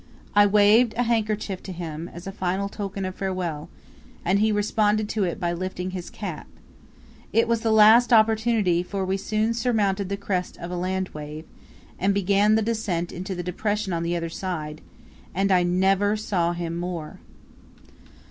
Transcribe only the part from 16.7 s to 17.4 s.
more.